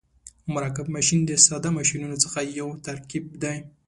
مرکب 0.53 0.87
ماشین 0.95 1.19
د 1.25 1.31
ساده 1.45 1.69
ماشینونو 1.77 2.17
څخه 2.23 2.39
یو 2.59 2.69
ترکیب 2.85 3.25
دی. 3.41 3.57